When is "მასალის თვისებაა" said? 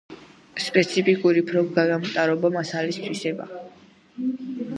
2.57-3.63